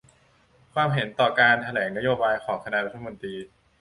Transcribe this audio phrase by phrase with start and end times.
[0.73, 3.35] ความเห็นต่อการแถลงนโยบายของคณะรัฐมนตรี